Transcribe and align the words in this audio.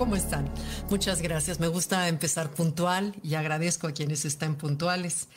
¿Cómo 0.00 0.16
están? 0.16 0.48
Muchas 0.88 1.20
gracias. 1.20 1.60
Me 1.60 1.68
gusta 1.68 2.08
empezar 2.08 2.50
puntual 2.50 3.14
y 3.22 3.34
agradezco 3.34 3.86
a 3.86 3.92
quienes 3.92 4.24
están 4.24 4.54
puntuales. 4.54 5.28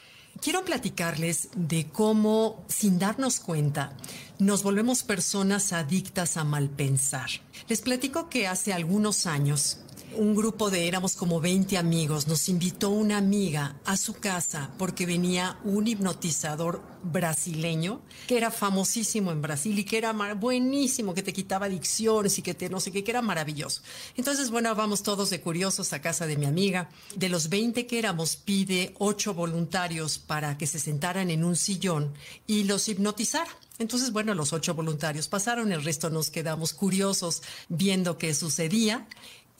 Quiero 0.42 0.64
platicarles 0.64 1.50
de 1.54 1.90
cómo, 1.90 2.64
sin 2.70 2.98
darnos 2.98 3.42
cuenta, 3.42 3.92
nos 4.40 4.64
volvemos 4.64 5.04
personas 5.04 5.74
adictas 5.74 6.38
a 6.38 6.46
malpensar. 6.46 7.30
Les 7.68 7.82
platico 7.82 8.30
que 8.30 8.48
hace 8.48 8.72
algunos 8.72 9.28
años 9.28 9.80
un 10.18 10.36
grupo 10.36 10.70
de, 10.70 10.88
éramos 10.88 11.16
como 11.16 11.40
20 11.40 11.78
amigos, 11.78 12.28
nos 12.28 12.50
invitó 12.50 12.90
una 12.90 13.18
amiga 13.18 13.76
a 13.86 13.98
su 13.98 14.14
casa 14.14 14.72
porque 14.78 15.06
venía 15.06 15.58
un 15.64 15.88
hipnotizador 15.88 16.82
brasileño 17.04 18.02
que 18.28 18.38
era 18.38 18.50
famosísimo 18.52 19.32
en 19.32 19.42
Brasil 19.42 19.78
y 19.78 19.84
que 19.84 19.98
era 19.98 20.14
buenísimo, 20.34 21.14
que 21.14 21.24
te 21.24 21.34
quitaba 21.34 21.66
adicciones 21.66 22.38
y 22.38 22.42
que 22.42 22.54
te 22.54 22.70
no 22.70 22.80
sé 22.80 22.92
qué, 22.92 23.04
que 23.04 23.12
era 23.12 23.22
maravilloso. 23.22 23.82
Entonces, 24.16 24.50
bueno, 24.50 24.74
vamos 24.76 25.04
todos 25.04 25.30
de 25.30 25.42
curiosos 25.42 25.94
a 25.94 26.02
casa 26.02 26.26
de 26.26 26.38
mi 26.38 26.46
amiga. 26.46 26.90
De 27.16 27.30
los 27.30 27.50
20 27.50 27.86
que 27.86 28.00
éramos, 28.00 28.36
pide 28.36 28.94
ocho 29.00 29.34
voluntarios 29.34 30.18
para 30.18 30.58
que 30.58 30.68
se 30.68 30.80
sentaran 30.80 31.30
en 31.30 31.44
un 31.44 31.56
sillón 31.56 32.14
y 32.48 32.64
los 32.64 32.88
hipnotizara. 32.88 33.52
Entonces, 33.80 34.12
bueno, 34.12 34.36
los 34.36 34.54
ocho 34.54 34.76
voluntarios 34.76 35.28
pasaron, 35.28 35.72
el 35.72 35.84
resto 35.84 36.10
nos 36.10 36.30
quedamos 36.30 36.74
curiosos 36.74 37.42
viendo 37.70 38.18
qué 38.18 38.34
sucedía 38.34 39.08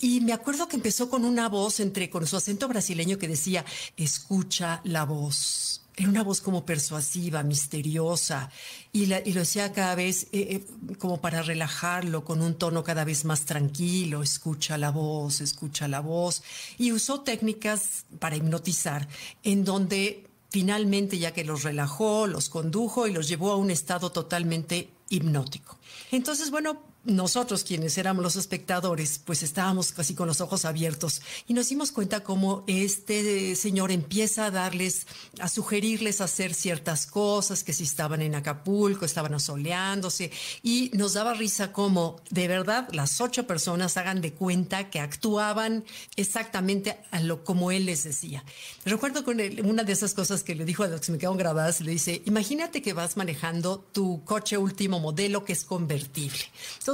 y 0.04 0.20
me 0.20 0.34
acuerdo 0.34 0.68
que 0.68 0.76
empezó 0.76 1.10
con 1.10 1.24
una 1.24 1.48
voz 1.48 1.80
entre, 1.80 2.10
con 2.10 2.28
su 2.28 2.36
acento 2.36 2.68
brasileño 2.68 3.18
que 3.18 3.30
decía, 3.30 3.64
escucha 3.96 4.82
la 4.84 5.06
voz. 5.06 5.82
Era 5.96 6.10
una 6.10 6.24
voz 6.24 6.42
como 6.42 6.66
persuasiva, 6.66 7.42
misteriosa, 7.42 8.52
y, 8.92 9.06
lo 9.06 9.22
decía 9.22 9.72
cada 9.72 9.96
vez 9.96 10.24
eh, 10.34 10.60
eh, 10.60 10.96
como 10.98 11.22
para 11.22 11.42
relajarlo, 11.42 12.26
con 12.26 12.42
un 12.42 12.56
tono 12.56 12.84
cada 12.84 13.06
vez 13.06 13.24
más 13.24 13.46
tranquilo, 13.46 14.24
escucha 14.24 14.78
la 14.78 14.92
voz, 14.92 15.40
escucha 15.40 15.88
la 15.88 16.02
voz, 16.02 16.44
y 16.78 16.92
usó 16.92 17.22
técnicas 17.22 18.04
para 18.20 18.36
hipnotizar, 18.36 19.08
en 19.44 19.64
donde 19.64 20.26
finalmente, 20.50 21.18
ya 21.18 21.32
que 21.32 21.46
los 21.46 21.64
relajó, 21.64 22.28
los 22.28 22.50
condujo 22.50 23.08
y 23.08 23.14
los 23.14 23.30
llevó 23.30 23.54
a 23.54 23.56
un 23.56 23.72
estado 23.72 24.12
totalmente 24.12 24.90
hipnótico. 25.08 25.78
Entonces, 26.12 26.52
bueno, 26.52 26.93
nosotros 27.06 27.64
quienes 27.64 27.98
éramos 27.98 28.24
los 28.24 28.36
espectadores, 28.36 29.20
pues 29.20 29.44
estábamos 29.44 29.92
casi 29.92 30.16
con 30.16 30.28
los 30.28 30.40
ojos 30.40 30.64
abiertos 30.64 31.22
y 31.48 31.54
nos 31.54 31.68
dimos 31.68 31.92
cuenta 31.92 32.22
cómo 32.22 32.64
este 32.68 33.56
señor 33.56 33.92
empieza 33.92 34.46
a 34.46 34.52
darles, 34.52 35.06
a 35.40 35.50
sugerirles 35.50 36.22
hacer 36.22 36.54
ciertas 36.54 37.06
cosas, 37.06 37.64
que 37.64 37.74
si 37.74 37.84
estaban 37.84 38.22
en 38.22 38.36
Acapulco, 38.36 39.04
estaban 39.06 39.34
asoleándose 39.34 40.32
y 40.62 40.92
nos 40.94 41.14
daba 41.14 41.34
risa 41.34 41.74
como 41.74 42.22
de 42.30 42.48
verdad 42.48 42.88
las 42.94 43.20
ocho 43.20 43.46
personas 43.46 43.98
hagan 43.98 44.22
de 44.22 44.34
cuenta 44.34 44.90
que 44.90 45.00
actuaban 45.00 45.84
exactamente 46.16 46.98
a 47.12 47.20
lo 47.20 47.44
como 47.44 47.72
él 47.72 47.86
les 47.86 48.04
decía. 48.04 48.44
Recuerdo 48.86 49.26
con 49.26 49.42
una 49.66 49.84
de 49.84 49.92
esas 49.92 50.14
cosas 50.14 50.44
que 50.44 50.56
le 50.56 50.64
dijo 50.64 50.84
a 50.84 50.88
los 50.88 51.02
que 51.02 51.12
me 51.12 51.18
quedaron 51.18 51.38
grabadas, 51.38 51.82
le 51.82 51.92
dice, 51.92 52.22
imagínate 52.26 52.82
que 52.82 52.94
vas 52.94 53.18
manejando 53.18 53.80
tu 53.92 54.24
coche 54.24 54.58
último 54.58 55.00
modelo 55.00 55.44
que 55.44 55.54
es 55.54 55.66
convertible 55.66 56.40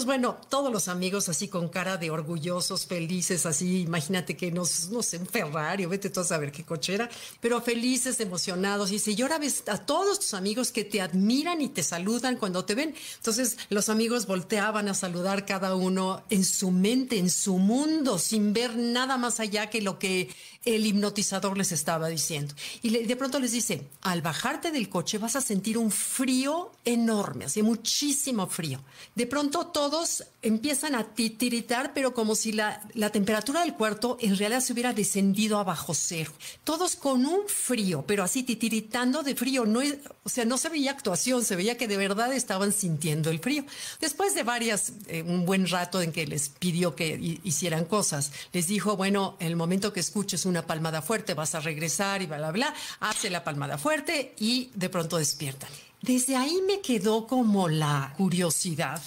bueno, 0.05 0.37
todos 0.49 0.71
los 0.71 0.87
amigos 0.87 1.29
así 1.29 1.47
con 1.47 1.69
cara 1.69 1.97
de 1.97 2.11
orgullosos, 2.11 2.85
felices, 2.85 3.45
así, 3.45 3.81
imagínate 3.81 4.35
que 4.35 4.51
nos, 4.51 4.89
no 4.89 5.01
sé, 5.03 5.17
un 5.17 5.27
Ferrari, 5.27 5.85
vete 5.85 6.09
tú 6.09 6.19
a 6.19 6.23
saber 6.23 6.51
qué 6.51 6.63
cochera, 6.63 7.09
pero 7.39 7.61
felices, 7.61 8.19
emocionados. 8.19 8.89
Y 8.89 8.93
dice, 8.93 9.11
y 9.11 9.21
ahora 9.21 9.39
ves 9.39 9.63
a 9.67 9.77
todos 9.77 10.19
tus 10.19 10.33
amigos 10.33 10.71
que 10.71 10.83
te 10.83 11.01
admiran 11.01 11.61
y 11.61 11.69
te 11.69 11.83
saludan 11.83 12.37
cuando 12.37 12.65
te 12.65 12.75
ven. 12.75 12.93
Entonces 13.17 13.57
los 13.69 13.89
amigos 13.89 14.27
volteaban 14.27 14.87
a 14.87 14.93
saludar 14.93 15.45
cada 15.45 15.75
uno 15.75 16.23
en 16.29 16.43
su 16.43 16.71
mente, 16.71 17.17
en 17.17 17.29
su 17.29 17.57
mundo, 17.57 18.19
sin 18.19 18.53
ver 18.53 18.75
nada 18.75 19.17
más 19.17 19.39
allá 19.39 19.69
que 19.69 19.81
lo 19.81 19.99
que 19.99 20.29
el 20.65 20.85
hipnotizador 20.85 21.57
les 21.57 21.71
estaba 21.71 22.09
diciendo. 22.09 22.53
Y 22.81 22.89
de 22.89 23.15
pronto 23.15 23.39
les 23.39 23.51
dice, 23.51 23.87
al 24.01 24.21
bajarte 24.21 24.71
del 24.71 24.89
coche 24.89 25.17
vas 25.17 25.35
a 25.35 25.41
sentir 25.41 25.77
un 25.77 25.91
frío 25.91 26.71
enorme, 26.83 27.45
así 27.45 27.61
muchísimo 27.61 28.47
frío. 28.47 28.81
De 29.15 29.25
pronto 29.25 29.67
todos 29.67 30.23
empiezan 30.41 30.95
a 30.95 31.03
titiritar, 31.13 31.93
pero 31.93 32.13
como 32.13 32.35
si 32.35 32.51
la, 32.51 32.81
temperatura 33.11 33.61
del 33.61 33.73
cuarto 33.73 34.17
en 34.21 34.37
realidad 34.37 34.61
se 34.61 34.73
hubiera 34.73 34.93
descendido 34.93 35.59
a 35.59 35.63
bajo 35.63 35.93
cero. 35.93 36.31
Todos 36.63 36.95
con 36.95 37.25
un 37.25 37.47
frío, 37.47 38.03
pero 38.05 38.23
así 38.23 38.43
titiritando 38.43 39.23
de 39.23 39.35
frío. 39.35 39.65
No, 39.65 39.81
o 40.23 40.29
sea, 40.29 40.45
no 40.45 40.57
se 40.57 40.69
veía 40.69 40.91
actuación, 40.91 41.43
se 41.43 41.55
veía 41.55 41.77
que 41.77 41.87
de 41.87 41.97
verdad 41.97 42.33
estaban 42.33 42.71
sintiendo 42.73 43.29
el 43.29 43.39
frío. 43.39 43.65
Después 43.99 44.35
de 44.35 44.43
varias, 44.43 44.93
eh, 45.07 45.23
un 45.23 45.45
buen 45.45 45.67
rato 45.67 46.01
en 46.01 46.11
que 46.11 46.27
les 46.27 46.49
pidió 46.49 46.95
que 46.95 47.39
hicieran 47.43 47.85
cosas, 47.85 48.31
les 48.53 48.67
dijo, 48.67 48.95
bueno, 48.95 49.37
el 49.39 49.55
momento 49.55 49.91
que 49.93 49.99
escuches 49.99 50.45
una 50.45 50.58
palmada 50.65 51.01
fuerte, 51.01 51.33
vas 51.33 51.55
a 51.55 51.59
regresar 51.59 52.21
y 52.21 52.25
bla, 52.25 52.37
bla, 52.37 52.51
bla. 52.51 52.73
Hace 52.99 53.29
la 53.29 53.43
palmada 53.43 53.77
fuerte 53.77 54.35
y 54.39 54.71
de 54.75 54.89
pronto 54.89 55.17
despiertan. 55.17 55.69
Desde 56.01 56.35
ahí 56.35 56.61
me 56.65 56.79
quedó 56.81 57.27
como 57.27 57.67
la 57.67 58.13
curiosidad 58.15 59.01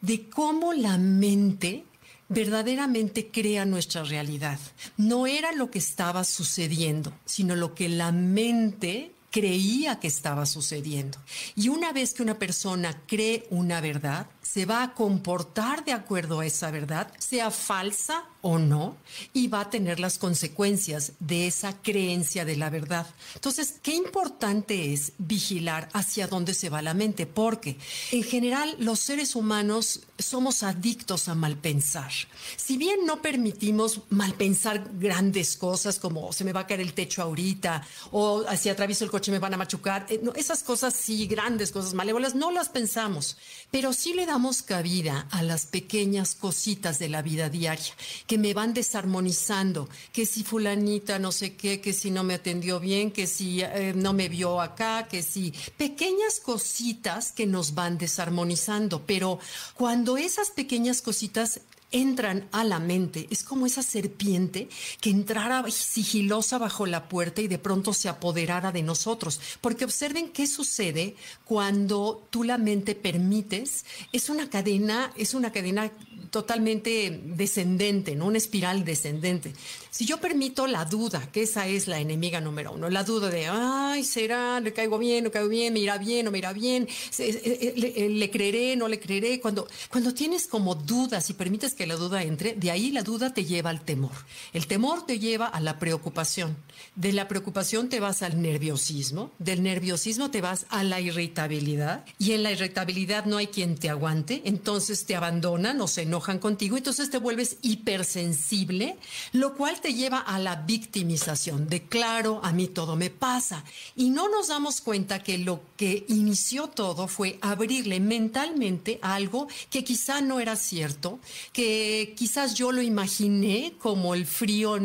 de 0.00 0.28
cómo 0.30 0.72
la 0.72 0.96
mente 0.96 1.84
verdaderamente 2.28 3.28
crea 3.30 3.64
nuestra 3.64 4.02
realidad. 4.02 4.58
No 4.96 5.26
era 5.26 5.52
lo 5.52 5.70
que 5.70 5.78
estaba 5.78 6.24
sucediendo, 6.24 7.12
sino 7.24 7.56
lo 7.56 7.74
que 7.74 7.88
la 7.88 8.12
mente 8.12 9.12
creía 9.30 10.00
que 10.00 10.08
estaba 10.08 10.46
sucediendo. 10.46 11.18
Y 11.54 11.68
una 11.68 11.92
vez 11.92 12.14
que 12.14 12.22
una 12.22 12.38
persona 12.38 13.02
cree 13.06 13.46
una 13.50 13.80
verdad, 13.80 14.26
se 14.42 14.64
va 14.64 14.82
a 14.82 14.94
comportar 14.94 15.84
de 15.84 15.92
acuerdo 15.92 16.40
a 16.40 16.46
esa 16.46 16.70
verdad, 16.70 17.12
sea 17.18 17.50
falsa 17.50 18.24
o 18.40 18.58
no, 18.58 18.96
y 19.34 19.48
va 19.48 19.60
a 19.60 19.70
tener 19.70 20.00
las 20.00 20.16
consecuencias 20.16 21.12
de 21.20 21.46
esa 21.46 21.76
creencia 21.82 22.44
de 22.46 22.56
la 22.56 22.70
verdad. 22.70 23.06
Entonces, 23.34 23.74
qué 23.82 23.94
importante 23.94 24.94
es 24.94 25.12
vigilar 25.18 25.88
hacia 25.92 26.26
dónde 26.26 26.54
se 26.54 26.70
va 26.70 26.80
la 26.80 26.94
mente, 26.94 27.26
porque 27.26 27.76
en 28.12 28.22
general 28.22 28.74
los 28.78 29.00
seres 29.00 29.36
humanos 29.36 30.00
somos 30.18 30.62
adictos 30.62 31.28
a 31.28 31.34
malpensar. 31.34 32.10
Si 32.56 32.76
bien 32.76 33.04
no 33.04 33.20
permitimos 33.20 34.00
malpensar 34.10 34.88
grandes 34.94 35.56
cosas 35.56 35.98
como 35.98 36.32
se 36.32 36.44
me 36.44 36.52
va 36.52 36.60
a 36.60 36.66
caer 36.66 36.80
el 36.80 36.94
techo 36.94 37.22
ahorita 37.22 37.86
o 38.12 38.44
si 38.56 38.68
atravieso 38.68 39.04
el 39.04 39.10
coche 39.10 39.30
me 39.30 39.38
van 39.38 39.54
a 39.54 39.58
machucar, 39.58 40.06
eh, 40.08 40.20
esas 40.36 40.62
cosas 40.62 40.94
sí, 40.94 41.26
grandes 41.26 41.70
cosas 41.70 41.94
malévolas, 41.94 42.34
no 42.34 42.50
las 42.50 42.68
pensamos, 42.68 43.36
pero 43.70 43.92
sí 43.92 44.14
le 44.14 44.26
damos 44.26 44.38
damos 44.38 44.62
cabida 44.62 45.26
a 45.32 45.42
las 45.42 45.66
pequeñas 45.66 46.36
cositas 46.36 47.00
de 47.00 47.08
la 47.08 47.22
vida 47.22 47.48
diaria 47.48 47.92
que 48.28 48.36
me 48.36 48.52
van 48.52 48.74
desarmonizando, 48.74 49.88
que 50.12 50.26
si 50.26 50.44
fulanita 50.44 51.18
no 51.18 51.32
sé 51.32 51.56
qué, 51.56 51.80
que 51.80 51.94
si 51.94 52.10
no 52.10 52.22
me 52.24 52.34
atendió 52.34 52.78
bien, 52.78 53.10
que 53.10 53.26
si 53.26 53.62
eh, 53.62 53.94
no 53.96 54.12
me 54.12 54.28
vio 54.28 54.60
acá, 54.60 55.08
que 55.10 55.22
si 55.22 55.54
pequeñas 55.78 56.38
cositas 56.38 57.32
que 57.32 57.46
nos 57.46 57.74
van 57.74 57.96
desarmonizando, 57.96 59.00
pero 59.06 59.40
cuando 59.74 60.18
esas 60.18 60.50
pequeñas 60.50 61.00
cositas 61.00 61.60
entran 61.90 62.48
a 62.52 62.64
la 62.64 62.78
mente. 62.78 63.26
Es 63.30 63.42
como 63.42 63.66
esa 63.66 63.82
serpiente 63.82 64.68
que 65.00 65.10
entrara 65.10 65.64
sigilosa 65.70 66.58
bajo 66.58 66.86
la 66.86 67.08
puerta 67.08 67.40
y 67.40 67.48
de 67.48 67.58
pronto 67.58 67.92
se 67.92 68.08
apoderara 68.08 68.72
de 68.72 68.82
nosotros. 68.82 69.40
Porque 69.60 69.84
observen 69.84 70.30
qué 70.30 70.46
sucede 70.46 71.16
cuando 71.44 72.26
tú 72.30 72.44
la 72.44 72.58
mente 72.58 72.94
permites. 72.94 73.84
Es 74.12 74.28
una 74.28 74.50
cadena, 74.50 75.12
es 75.16 75.34
una 75.34 75.52
cadena 75.52 75.90
totalmente 76.30 77.22
descendente, 77.24 78.14
¿no? 78.14 78.26
Una 78.26 78.38
espiral 78.38 78.84
descendente. 78.84 79.54
Si 79.90 80.04
yo 80.04 80.18
permito 80.18 80.66
la 80.66 80.84
duda, 80.84 81.30
que 81.32 81.42
esa 81.42 81.66
es 81.66 81.88
la 81.88 82.00
enemiga 82.00 82.40
número 82.40 82.72
uno, 82.72 82.90
la 82.90 83.02
duda 83.02 83.30
de, 83.30 83.46
ay, 83.46 84.04
será, 84.04 84.60
le 84.60 84.72
caigo 84.72 84.98
bien, 84.98 85.24
no 85.24 85.30
caigo 85.30 85.48
bien, 85.48 85.72
me 85.72 85.80
irá 85.80 85.98
bien, 85.98 86.26
no 86.26 86.30
me 86.30 86.38
irá 86.38 86.52
bien, 86.52 86.86
le, 87.18 88.08
le 88.10 88.30
creeré, 88.30 88.76
no 88.76 88.88
le 88.88 89.00
creeré. 89.00 89.40
Cuando, 89.40 89.66
cuando 89.90 90.12
tienes 90.12 90.46
como 90.46 90.74
dudas 90.74 91.30
y 91.30 91.32
permites 91.32 91.74
que 91.78 91.86
la 91.86 91.96
duda 91.96 92.24
entre, 92.24 92.54
de 92.54 92.70
ahí 92.70 92.90
la 92.90 93.02
duda 93.02 93.32
te 93.32 93.44
lleva 93.44 93.70
al 93.70 93.80
temor. 93.80 94.12
El 94.52 94.66
temor 94.66 95.06
te 95.06 95.18
lleva 95.18 95.46
a 95.46 95.60
la 95.60 95.78
preocupación. 95.78 96.56
De 96.96 97.12
la 97.12 97.28
preocupación 97.28 97.88
te 97.88 98.00
vas 98.00 98.22
al 98.22 98.42
nerviosismo, 98.42 99.30
del 99.38 99.62
nerviosismo 99.62 100.30
te 100.30 100.40
vas 100.40 100.66
a 100.68 100.82
la 100.82 101.00
irritabilidad 101.00 102.04
y 102.18 102.32
en 102.32 102.42
la 102.42 102.50
irritabilidad 102.50 103.24
no 103.26 103.36
hay 103.36 103.46
quien 103.46 103.76
te 103.76 103.88
aguante, 103.88 104.42
entonces 104.44 105.06
te 105.06 105.14
abandonan 105.14 105.80
o 105.80 105.86
se 105.86 106.02
enojan 106.02 106.40
contigo, 106.40 106.76
entonces 106.76 107.10
te 107.10 107.18
vuelves 107.18 107.58
hipersensible, 107.62 108.96
lo 109.32 109.54
cual 109.54 109.80
te 109.80 109.94
lleva 109.94 110.18
a 110.18 110.38
la 110.40 110.56
victimización, 110.56 111.68
de 111.68 111.82
claro, 111.82 112.40
a 112.42 112.52
mí 112.52 112.66
todo 112.66 112.96
me 112.96 113.10
pasa. 113.10 113.64
Y 113.94 114.10
no 114.10 114.28
nos 114.28 114.48
damos 114.48 114.80
cuenta 114.80 115.22
que 115.22 115.38
lo 115.38 115.60
que 115.76 116.04
inició 116.08 116.66
todo 116.66 117.06
fue 117.06 117.38
abrirle 117.40 118.00
mentalmente 118.00 118.98
algo 119.00 119.46
que 119.70 119.84
quizá 119.84 120.20
no 120.20 120.40
era 120.40 120.56
cierto, 120.56 121.20
que 121.52 121.67
quizás 122.16 122.54
yo 122.54 122.72
lo 122.72 122.82
imaginé 122.82 123.74
como 123.78 124.14
el 124.14 124.26
frío 124.26 124.78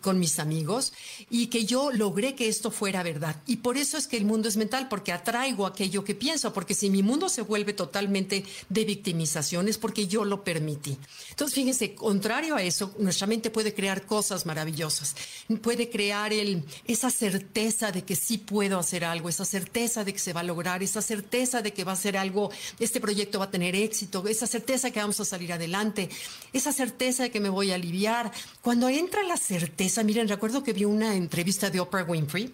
con 0.00 0.18
mis 0.18 0.38
amigos 0.38 0.92
y 1.30 1.48
que 1.48 1.64
yo 1.64 1.92
logré 1.92 2.34
que 2.34 2.48
esto 2.48 2.70
fuera 2.70 3.02
verdad. 3.02 3.36
Y 3.46 3.56
por 3.56 3.76
eso 3.76 3.98
es 3.98 4.06
que 4.06 4.16
el 4.16 4.24
mundo 4.24 4.48
es 4.48 4.56
mental, 4.56 4.88
porque 4.88 5.12
atraigo 5.12 5.66
aquello 5.66 6.02
que 6.04 6.14
pienso, 6.14 6.52
porque 6.52 6.74
si 6.74 6.88
mi 6.90 7.02
mundo 7.02 7.28
se 7.28 7.42
vuelve 7.42 7.72
totalmente 7.72 8.44
de 8.68 8.84
victimización 8.84 9.68
es 9.68 9.78
porque 9.78 10.06
yo 10.06 10.24
lo 10.24 10.44
permití. 10.44 10.96
Entonces, 11.30 11.54
fíjense, 11.54 11.94
contrario 11.94 12.56
a 12.56 12.62
eso, 12.62 12.94
nuestra 12.98 13.26
mente 13.26 13.50
puede 13.50 13.74
crear 13.74 14.06
cosas 14.06 14.46
maravillosas, 14.46 15.14
puede 15.62 15.90
crear 15.90 16.32
el, 16.32 16.64
esa 16.86 17.10
certeza 17.10 17.92
de 17.92 18.02
que 18.02 18.16
sí 18.16 18.38
puedo 18.38 18.78
hacer 18.78 19.04
algo, 19.04 19.28
esa 19.28 19.44
certeza 19.44 20.04
de 20.04 20.12
que 20.12 20.18
se 20.18 20.32
va 20.32 20.40
a 20.40 20.44
lograr, 20.44 20.82
esa 20.82 21.02
certeza 21.02 21.60
de 21.62 21.72
que 21.72 21.84
va 21.84 21.92
a 21.92 21.96
ser 21.96 22.16
algo, 22.16 22.50
este 22.80 23.00
proyecto 23.00 23.38
va 23.38 23.46
a 23.46 23.50
tener 23.50 23.74
éxito, 23.74 24.26
esa 24.26 24.46
certeza 24.46 24.90
que 24.90 25.00
vamos 25.00 25.20
a 25.20 25.24
salir 25.24 25.52
adelante, 25.52 26.08
esa 26.52 26.72
certeza 26.72 27.24
de 27.24 27.30
que 27.30 27.40
me 27.40 27.48
voy 27.48 27.72
a 27.72 27.74
aliviar. 27.74 28.32
Cuando 28.62 28.88
entra 28.88 29.22
la 29.22 29.36
certeza, 29.36 29.65
miren, 30.04 30.28
recuerdo 30.28 30.62
que 30.62 30.72
vi 30.72 30.84
una 30.84 31.14
entrevista 31.14 31.70
de 31.70 31.80
Oprah 31.80 32.04
Winfrey 32.04 32.52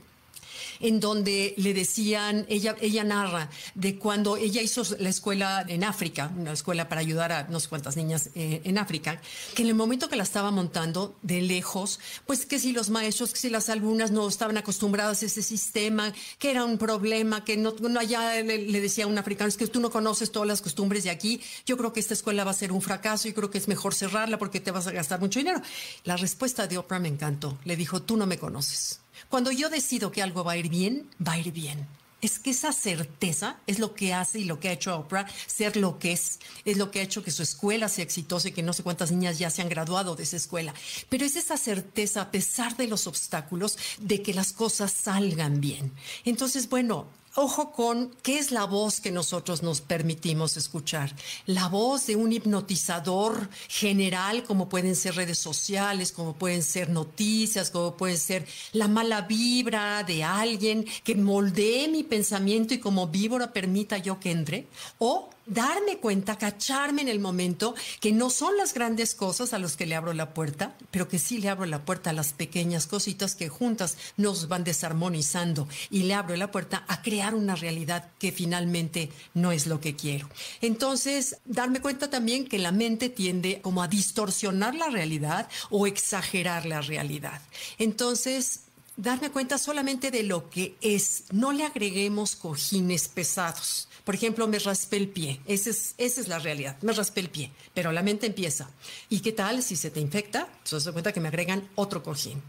en 0.80 1.00
donde 1.00 1.54
le 1.56 1.74
decían, 1.74 2.46
ella, 2.48 2.76
ella 2.80 3.04
narra 3.04 3.50
de 3.74 3.98
cuando 3.98 4.36
ella 4.36 4.62
hizo 4.62 4.82
la 4.98 5.08
escuela 5.08 5.64
en 5.68 5.84
África, 5.84 6.30
una 6.36 6.52
escuela 6.52 6.88
para 6.88 7.00
ayudar 7.00 7.32
a 7.32 7.44
no 7.44 7.60
sé 7.60 7.68
cuántas 7.68 7.96
niñas 7.96 8.30
eh, 8.34 8.60
en 8.64 8.78
África, 8.78 9.20
que 9.54 9.62
en 9.62 9.68
el 9.68 9.74
momento 9.74 10.08
que 10.08 10.16
la 10.16 10.22
estaba 10.22 10.50
montando 10.50 11.16
de 11.22 11.42
lejos, 11.42 12.00
pues 12.26 12.46
que 12.46 12.58
si 12.58 12.72
los 12.72 12.90
maestros, 12.90 13.32
que 13.32 13.38
si 13.38 13.50
las 13.50 13.68
alumnas 13.68 14.10
no 14.10 14.28
estaban 14.28 14.56
acostumbradas 14.56 15.22
a 15.22 15.26
ese 15.26 15.42
sistema, 15.42 16.12
que 16.38 16.50
era 16.50 16.64
un 16.64 16.78
problema, 16.78 17.44
que 17.44 17.56
no, 17.56 17.74
allá 17.98 18.42
le, 18.42 18.58
le 18.58 18.80
decía 18.80 19.04
a 19.04 19.06
un 19.08 19.18
africano, 19.18 19.48
es 19.48 19.56
que 19.56 19.66
tú 19.66 19.80
no 19.80 19.90
conoces 19.90 20.32
todas 20.32 20.48
las 20.48 20.62
costumbres 20.62 21.04
de 21.04 21.10
aquí, 21.10 21.40
yo 21.66 21.76
creo 21.76 21.92
que 21.92 22.00
esta 22.00 22.14
escuela 22.14 22.44
va 22.44 22.50
a 22.50 22.54
ser 22.54 22.72
un 22.72 22.82
fracaso, 22.82 23.28
y 23.28 23.32
creo 23.32 23.50
que 23.50 23.58
es 23.58 23.68
mejor 23.68 23.94
cerrarla 23.94 24.38
porque 24.38 24.60
te 24.60 24.70
vas 24.70 24.86
a 24.86 24.92
gastar 24.92 25.20
mucho 25.20 25.38
dinero. 25.38 25.60
La 26.04 26.16
respuesta 26.16 26.66
de 26.66 26.78
Oprah 26.78 26.98
me 26.98 27.08
encantó, 27.08 27.58
le 27.64 27.76
dijo, 27.76 28.02
tú 28.02 28.16
no 28.16 28.26
me 28.26 28.38
conoces 28.38 29.01
cuando 29.28 29.50
yo 29.52 29.68
decido 29.68 30.10
que 30.10 30.22
algo 30.22 30.44
va 30.44 30.52
a 30.52 30.56
ir 30.56 30.68
bien, 30.68 31.08
va 31.26 31.32
a 31.32 31.38
ir 31.38 31.52
bien. 31.52 31.86
Es 32.20 32.38
que 32.38 32.50
esa 32.50 32.70
certeza 32.72 33.56
es 33.66 33.80
lo 33.80 33.94
que 33.94 34.14
hace 34.14 34.38
y 34.38 34.44
lo 34.44 34.60
que 34.60 34.68
ha 34.68 34.72
hecho 34.72 34.92
a 34.92 34.96
Oprah 34.96 35.26
ser 35.46 35.76
lo 35.76 35.98
que 35.98 36.12
es. 36.12 36.38
Es 36.64 36.76
lo 36.76 36.92
que 36.92 37.00
ha 37.00 37.02
hecho 37.02 37.24
que 37.24 37.32
su 37.32 37.42
escuela 37.42 37.88
sea 37.88 38.04
exitosa 38.04 38.48
y 38.48 38.52
que 38.52 38.62
no 38.62 38.72
sé 38.72 38.84
cuántas 38.84 39.10
niñas 39.10 39.40
ya 39.40 39.50
se 39.50 39.60
han 39.60 39.68
graduado 39.68 40.14
de 40.14 40.22
esa 40.22 40.36
escuela. 40.36 40.72
Pero 41.08 41.24
es 41.24 41.34
esa 41.34 41.56
certeza, 41.56 42.22
a 42.22 42.30
pesar 42.30 42.76
de 42.76 42.86
los 42.86 43.08
obstáculos, 43.08 43.76
de 43.98 44.22
que 44.22 44.34
las 44.34 44.52
cosas 44.52 44.92
salgan 44.92 45.60
bien. 45.60 45.90
Entonces, 46.24 46.68
bueno, 46.68 47.08
Ojo 47.34 47.72
con 47.72 48.10
qué 48.22 48.38
es 48.38 48.50
la 48.50 48.64
voz 48.64 49.00
que 49.00 49.10
nosotros 49.10 49.62
nos 49.62 49.80
permitimos 49.80 50.58
escuchar. 50.58 51.14
La 51.46 51.68
voz 51.68 52.06
de 52.06 52.14
un 52.14 52.30
hipnotizador 52.30 53.48
general, 53.68 54.44
como 54.44 54.68
pueden 54.68 54.94
ser 54.94 55.14
redes 55.14 55.38
sociales, 55.38 56.12
como 56.12 56.34
pueden 56.34 56.62
ser 56.62 56.90
noticias, 56.90 57.70
como 57.70 57.96
puede 57.96 58.18
ser 58.18 58.46
la 58.72 58.86
mala 58.86 59.22
vibra 59.22 60.02
de 60.02 60.22
alguien 60.22 60.84
que 61.04 61.14
moldee 61.14 61.88
mi 61.88 62.02
pensamiento 62.02 62.74
y 62.74 62.80
como 62.80 63.06
víbora 63.06 63.50
permita 63.50 63.96
yo 63.96 64.20
que 64.20 64.30
entre. 64.30 64.66
O 64.98 65.30
darme 65.46 65.98
cuenta, 65.98 66.38
cacharme 66.38 67.02
en 67.02 67.08
el 67.08 67.18
momento 67.18 67.74
que 68.00 68.12
no 68.12 68.30
son 68.30 68.56
las 68.56 68.74
grandes 68.74 69.14
cosas 69.14 69.52
a 69.52 69.58
los 69.58 69.76
que 69.76 69.86
le 69.86 69.94
abro 69.94 70.12
la 70.12 70.34
puerta, 70.34 70.74
pero 70.90 71.08
que 71.08 71.18
sí 71.18 71.38
le 71.38 71.48
abro 71.48 71.66
la 71.66 71.84
puerta 71.84 72.10
a 72.10 72.12
las 72.12 72.32
pequeñas 72.32 72.86
cositas 72.86 73.34
que 73.34 73.48
juntas 73.48 73.96
nos 74.16 74.48
van 74.48 74.64
desarmonizando 74.64 75.68
y 75.90 76.04
le 76.04 76.14
abro 76.14 76.36
la 76.36 76.50
puerta 76.50 76.84
a 76.86 77.02
crear 77.02 77.21
una 77.30 77.54
realidad 77.54 78.10
que 78.18 78.32
finalmente 78.32 79.10
no 79.34 79.52
es 79.52 79.66
lo 79.66 79.80
que 79.80 79.94
quiero. 79.96 80.28
Entonces, 80.60 81.36
darme 81.44 81.80
cuenta 81.80 82.10
también 82.10 82.46
que 82.46 82.58
la 82.58 82.72
mente 82.72 83.08
tiende 83.08 83.60
como 83.62 83.82
a 83.82 83.88
distorsionar 83.88 84.74
la 84.74 84.88
realidad 84.88 85.48
o 85.70 85.86
exagerar 85.86 86.66
la 86.66 86.80
realidad. 86.80 87.40
Entonces, 87.78 88.62
darme 88.96 89.30
cuenta 89.30 89.58
solamente 89.58 90.10
de 90.10 90.22
lo 90.22 90.50
que 90.50 90.76
es, 90.80 91.24
no 91.30 91.52
le 91.52 91.64
agreguemos 91.64 92.36
cojines 92.36 93.08
pesados. 93.08 93.88
Por 94.04 94.16
ejemplo, 94.16 94.48
me 94.48 94.58
raspé 94.58 94.96
el 94.96 95.08
pie. 95.08 95.40
Esa 95.46 95.70
es, 95.70 95.94
esa 95.96 96.20
es 96.20 96.28
la 96.28 96.40
realidad. 96.40 96.76
Me 96.82 96.92
raspé 96.92 97.20
el 97.20 97.30
pie. 97.30 97.52
Pero 97.72 97.92
la 97.92 98.02
mente 98.02 98.26
empieza. 98.26 98.68
¿Y 99.08 99.20
qué 99.20 99.30
tal 99.32 99.62
si 99.62 99.76
se 99.76 99.90
te 99.90 100.00
infecta? 100.00 100.48
Se 100.64 100.74
das 100.74 100.88
cuenta 100.88 101.12
que 101.12 101.20
me 101.20 101.28
agregan 101.28 101.68
otro 101.76 102.02
cojín. 102.02 102.42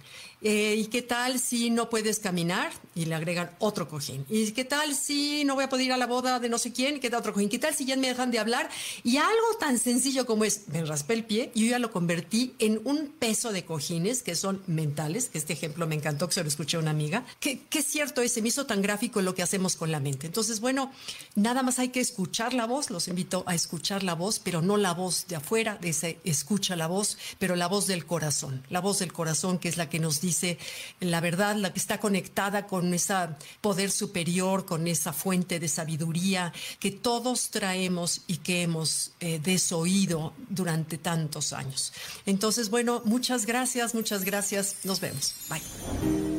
Eh, 0.45 0.75
¿Y 0.77 0.85
qué 0.87 1.01
tal 1.01 1.39
si 1.39 1.69
no 1.69 1.89
puedes 1.89 2.19
caminar? 2.19 2.73
Y 2.95 3.05
le 3.05 3.15
agregan 3.15 3.49
otro 3.59 3.87
cojín. 3.87 4.25
¿Y 4.29 4.51
qué 4.51 4.65
tal 4.65 4.93
si 4.93 5.45
no 5.45 5.55
voy 5.55 5.63
a 5.63 5.69
poder 5.69 5.85
ir 5.85 5.93
a 5.93 5.97
la 5.97 6.05
boda 6.05 6.41
de 6.41 6.49
no 6.49 6.57
sé 6.57 6.73
quién? 6.73 6.99
¿Qué 6.99 7.09
tal 7.09 7.21
otro 7.21 7.31
cojín? 7.31 7.47
¿Qué 7.47 7.59
tal 7.59 7.73
si 7.73 7.85
ya 7.85 7.95
me 7.95 8.09
dejan 8.09 8.29
de 8.29 8.39
hablar? 8.39 8.69
Y 9.05 9.15
algo 9.17 9.57
tan 9.57 9.79
sencillo 9.79 10.25
como 10.25 10.43
es, 10.43 10.67
me 10.67 10.83
raspé 10.83 11.13
el 11.13 11.23
pie 11.23 11.49
y 11.55 11.61
yo 11.61 11.71
ya 11.71 11.79
lo 11.79 11.91
convertí 11.91 12.55
en 12.59 12.81
un 12.83 13.07
peso 13.07 13.53
de 13.53 13.63
cojines 13.63 14.21
que 14.21 14.35
son 14.35 14.61
mentales, 14.67 15.29
que 15.29 15.37
este 15.37 15.53
ejemplo 15.53 15.87
me 15.87 15.95
encantó, 15.95 16.27
que 16.27 16.33
se 16.33 16.43
lo 16.43 16.49
escuché 16.49 16.75
a 16.75 16.81
una 16.81 16.91
amiga. 16.91 17.25
¿Qué, 17.39 17.61
qué 17.69 17.81
cierto 17.81 18.21
es? 18.21 18.33
Se 18.33 18.41
me 18.41 18.49
hizo 18.49 18.65
tan 18.65 18.81
gráfico 18.81 19.21
lo 19.21 19.35
que 19.35 19.43
hacemos 19.43 19.77
con 19.77 19.93
la 19.93 20.01
mente. 20.01 20.27
Entonces, 20.27 20.59
bueno, 20.59 20.91
nada 21.35 21.63
más 21.63 21.79
hay 21.79 21.87
que 21.87 22.01
escuchar 22.01 22.53
la 22.53 22.65
voz. 22.65 22.89
Los 22.89 23.07
invito 23.07 23.45
a 23.47 23.55
escuchar 23.55 24.03
la 24.03 24.13
voz, 24.13 24.39
pero 24.39 24.61
no 24.61 24.75
la 24.75 24.93
voz 24.93 25.25
de 25.27 25.37
afuera, 25.37 25.77
de 25.79 25.89
ese 25.89 26.19
escucha 26.25 26.75
la 26.75 26.87
voz, 26.87 27.17
pero 27.39 27.55
la 27.55 27.67
voz 27.67 27.87
del 27.87 28.05
corazón. 28.05 28.61
La 28.69 28.81
voz 28.81 28.99
del 28.99 29.13
corazón 29.13 29.57
que 29.57 29.69
es 29.69 29.77
la 29.77 29.89
que 29.89 29.99
nos 29.99 30.19
dice 30.19 30.32
dice 30.33 30.57
la 30.99 31.21
verdad, 31.21 31.55
la 31.55 31.71
que 31.71 31.79
está 31.79 31.99
conectada 31.99 32.67
con 32.67 32.93
ese 32.93 33.13
poder 33.61 33.91
superior, 33.91 34.65
con 34.65 34.87
esa 34.87 35.13
fuente 35.13 35.59
de 35.59 35.67
sabiduría 35.67 36.51
que 36.79 36.91
todos 36.91 37.49
traemos 37.49 38.21
y 38.27 38.37
que 38.37 38.63
hemos 38.63 39.11
eh, 39.19 39.39
desoído 39.43 40.33
durante 40.49 40.97
tantos 40.97 41.53
años. 41.53 41.93
Entonces, 42.25 42.69
bueno, 42.69 43.01
muchas 43.05 43.45
gracias, 43.45 43.93
muchas 43.93 44.23
gracias. 44.23 44.77
Nos 44.83 44.99
vemos. 44.99 45.35
Bye. 45.49 46.32